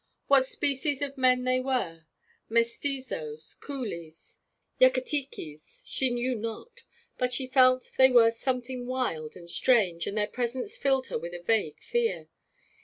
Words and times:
What 0.25 0.47
species 0.47 1.03
of 1.03 1.15
men 1.15 1.43
they 1.43 1.59
were 1.59 2.07
Mestizoes, 2.49 3.53
Coolies, 3.59 4.39
Yucatekes 4.79 5.83
she 5.85 6.09
knew 6.09 6.33
not, 6.33 6.81
but 7.19 7.31
she 7.31 7.45
felt 7.45 7.83
that 7.83 7.97
they 7.97 8.09
were 8.09 8.31
something 8.31 8.87
wild 8.87 9.35
and 9.37 9.47
strange, 9.47 10.07
and 10.07 10.17
their 10.17 10.25
presence 10.25 10.75
filled 10.75 11.05
her 11.13 11.19
with 11.19 11.35
a 11.35 11.43
vague 11.43 11.79
fear. 11.79 12.29